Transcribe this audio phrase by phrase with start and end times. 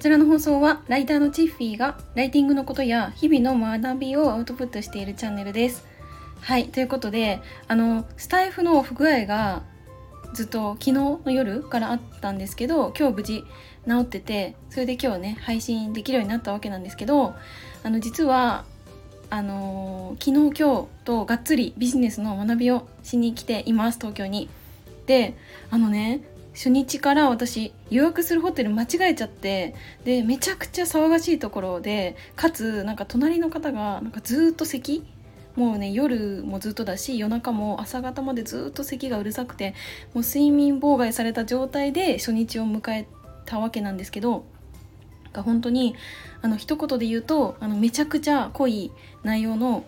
[0.00, 5.84] こちらの放送はライターのチッフィーがライティングのことや日々の学びをアウトプットしているチャンネルです。
[6.40, 9.62] はいということであのスタイフの不具合が
[10.32, 13.44] ずっと昨日の夜からあったんですけど今日無事
[13.86, 17.34] 治っててそれで今日ね配信できるようになったわけなんですけど
[17.82, 18.64] あの実は
[19.28, 24.48] あの昨日今日とがっつりビジネスの学びをしに来ています東京に。
[25.04, 25.36] で
[25.70, 35.04] あのね初日から私予約するホテル間違えちゃってでめちゃくちゃ騒がしいところでかつなんか隣の方がなんかずっと咳
[35.56, 39.74] もうね夜もずっとだし夜中も朝方までずっと咳がうるさくて
[40.14, 43.06] もう睡眠妨害された状態で初日を迎え
[43.46, 44.44] たわけなんですけど
[45.32, 45.94] 本当に
[46.42, 48.90] あの一言で言うとあのめちゃくちゃ濃い
[49.22, 49.84] 内容の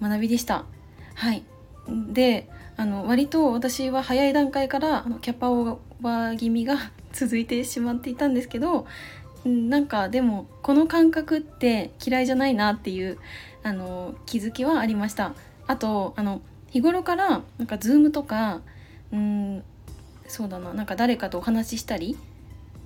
[0.00, 0.64] 学びでした。
[1.14, 1.42] はい
[2.12, 2.48] で
[2.82, 6.74] あの割と私は早い段階からあのキャパオーバー気味が
[7.14, 8.86] 続いてしまっていたんですけど
[9.44, 13.18] なんかでもこの感覚って嫌いじゃないなっていう
[13.62, 15.32] あの気づきはありました。
[15.68, 18.62] あとあの日頃からなんか Zoom とか
[19.12, 19.62] うん
[20.26, 22.16] そうだななんか誰かとお話ししたり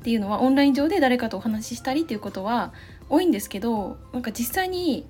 [0.00, 2.74] っていうのはオンライン上で誰かとお話ししたりっていうことは
[3.08, 5.06] 多いんですけどなんか実際に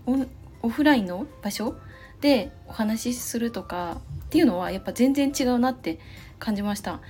[0.66, 1.76] オフラインの場所
[2.20, 5.98] でお話しするとかっていうのはやっぱ全然違うなって
[6.38, 7.00] 感じました。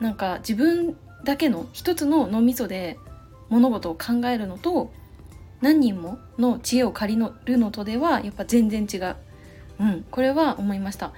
[0.00, 2.98] なんか自分だけの一つの脳みそで
[3.48, 4.92] 物事を考えるのと
[5.60, 9.16] 何人もの知恵を借りるのとではやっぱ全然違う、
[9.80, 11.12] うん、これは思いました。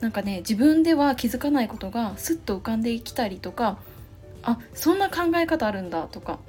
[0.00, 3.78] なんかね自分では気づかないことがスッと浮かんできたりとか
[4.42, 6.40] あそんな考え方あるんだとか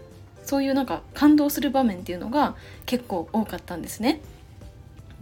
[0.43, 2.55] そういうなんか感動する場面っていうのが
[2.87, 4.21] 結構多かったんですね。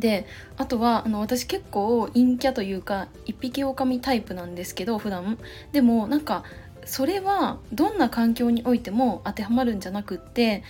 [0.02, 0.26] で
[0.58, 5.38] あとはあの私結構陰キャというか一匹狼タイプなんですけど普段
[5.72, 6.44] でもなんか
[6.86, 10.64] それはどんな環境においても当てはまるんじゃなくって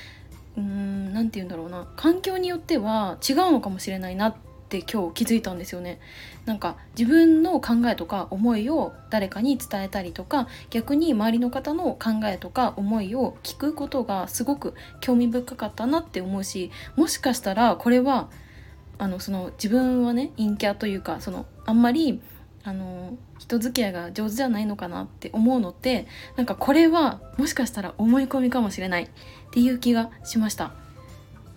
[0.57, 4.35] うーん何て言うんだろうな環境によっては違うのかもしれないなっ
[4.69, 5.99] て今日気づいたんですよね。
[6.45, 18.29] なんか自分の考えとか思いを誰かに伝えたりとか逆に周りの方の考えとか思いを聞くことがすごく興味深かったなって思うしもしかしたらこれは
[19.01, 22.21] あのその自分はね陰キャというかそのあんまり
[22.63, 29.09] あの人付き合いが上手じゃないのかなって思うのってなんかこれはもしかしたら思い込みかもしれないっ
[29.51, 30.73] ていう気がしました。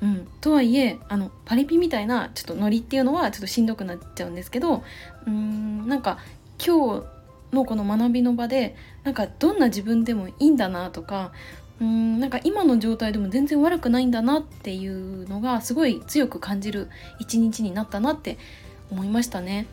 [0.00, 6.18] うん、とはいえあのパリピみたいなちょっとノリっていうのはちょっとしんどくなっちゃうんですけどうーんなんか
[6.64, 7.06] 今日
[7.52, 11.32] のこの学びの場でなんかどんな自分でもいいんだなとか
[11.80, 18.38] うーんなんか今の状態でも全然悪くないんだなっていうのがすごい強く感じる一日になったなって
[18.90, 19.66] 思いましたね。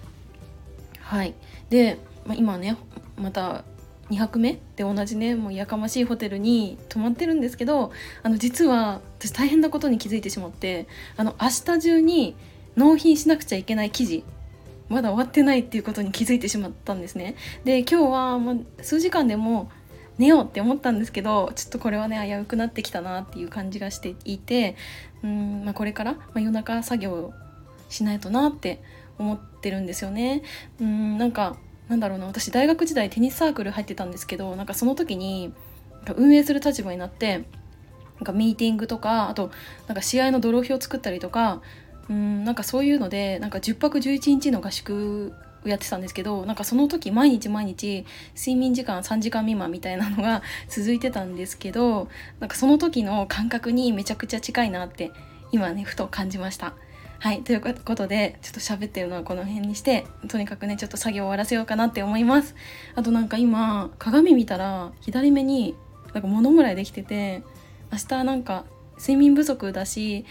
[0.99, 1.33] はい
[1.69, 2.77] で、まあ、今ね
[3.17, 3.63] また
[4.09, 7.91] 2泊目で同じねもうやかましいホテルに泊まってるんですけど
[8.23, 10.87] あの実は私大変なことに気づいてしまって
[11.17, 12.35] あの明日中に
[12.75, 14.23] 納品しなくちゃいけない記事
[14.89, 17.35] まだ終わってないっていうことに気づいてしまったんですね。
[17.63, 19.71] で今日はもう数時間でも
[20.21, 24.75] 寝ようって思ったんですけどちょっとこれはね危うくなってきたなっていう感じがしていて
[25.23, 27.33] うん、まあ、これから、まあ、夜中作業を
[27.89, 28.83] しないとなって
[29.17, 30.43] 思ってるんですよね。
[30.79, 31.57] うんなんか
[31.89, 35.53] なんだろうな私大学時代テニスサークル入ってたんですけどなんかその時に
[35.93, 39.49] なんか運営する立場になってなんかミーティングとかあと
[39.87, 41.61] なんか試合のドロー表を作ったりとか
[42.09, 45.33] うんなんかそういうのでなんか10泊11日の合宿
[45.65, 48.05] をやってたんですけどなんかその時毎日毎日
[48.35, 55.11] 睡眠時間3時間未満みたいなのが 続いてたんですけどなんかその時の感覚にめちゃくちゃ近いなって
[55.51, 56.73] 今ねふと感じました。
[57.19, 62.55] はいということでちょっと喋ってるのはこの辺にしてとにかくねちょっと作業終わらせようかなって思います
[62.95, 65.75] あとなんか今鏡見たら左目に
[66.15, 67.43] なんか物もらいできてて
[67.91, 68.65] 明日なんか
[68.97, 70.25] 睡眠不足だし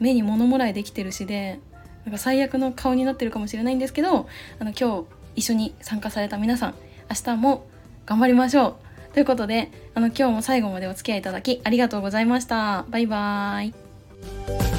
[0.00, 1.60] 目に物もらいできてるしで
[2.06, 4.28] なんか最悪の顔になってるかもしれないんですけど
[4.60, 6.74] あの今日一緒に参加された皆さん
[7.10, 7.66] 明日も
[8.06, 8.76] 頑張りましょう。
[9.12, 12.84] ということであの今日も最後までお付き合いいただきありがとうございました。
[12.90, 14.75] バイバーイ。